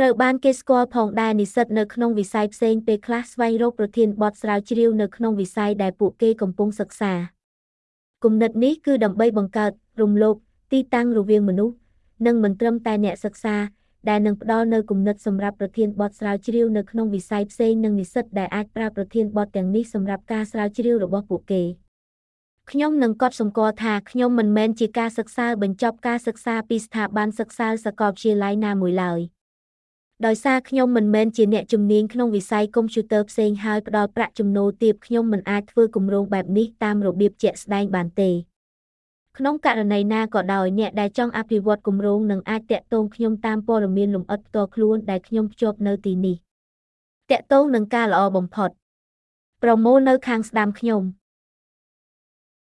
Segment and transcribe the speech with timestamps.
[0.00, 7.12] ្រូវបានគេស្គាល់ផងដែរនិស្សិតនៅក្នុងវិស័យផ្សេងពេលខ្លះស្វែងរកប្រធានបទស្រាវជ្រាវនៅក្នុងវិស័យដែលពួកគេកំពុងសិក្សា
[8.24, 10.36] គំនិតនេះគឺដើម្បីបង្កើតរំលោភ
[10.72, 11.74] ទីតាំងរវាងមនុស្ស
[12.26, 13.56] និងមិនត្រឹមតែអ្នកសិក្សា
[14.08, 21.62] ដែលនឹងផ្ដល់នូវគំនិតសម្រាប់ប្រធានបទស្រាវជ្រាវនៅក្នុងវិស័យផ្សេងនិងនិស្សិតដែលអាចប្រើប្រធានបទទាំងនេះសម្រាប់ការស្រាវជ្រាវរបស់ពួកគេ
[22.70, 29.37] ខ្ញុំនឹងកត់សម្គាល់ថាខ្ញុំមិនមែនជាការសិក្សាបញ្ចប់ការសិក្សាពីស្ថាប័នសិក្សាសាកលវិទ្យាល័យណាមួយឡើយ
[30.26, 38.30] ដោយសារខ្ញុំមិនមែនជាអ្នកជំនាញក្នុងវិស័យកុំព្យូទ័រផ្សេងហើយផ្ដល់ប្រាក់ចំណូលទាបខ្ញុំមិនអាចធ្វើគម្រោងបែបនេះតាមរបៀបជាក់ស្ដែងបានទេ
[39.38, 46.36] ក្នុងករណីណាក៏ដោយអ្នកដែលចង់អភិវឌ្ឍគម្រោងនឹងអាចតាក់ទងខ្ញុំតាមព័ត៌មានលម្អិតផ្ទាល់ខ្លួនដែលខ្ញុំភ្ជាប់នៅទីនេះ
[47.30, 48.70] តាក់ទងនឹងការល្អបំផុត
[49.62, 51.02] ប្រមូលនៅខាងស្ដាំខ្ញុំ